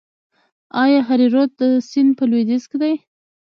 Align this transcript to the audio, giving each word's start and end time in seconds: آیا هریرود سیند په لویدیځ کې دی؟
آیا 0.83 0.99
هریرود 1.09 1.53
سیند 1.89 2.11
په 2.17 2.23
لویدیځ 2.31 2.63
کې 2.69 2.77
دی؟ 2.81 2.93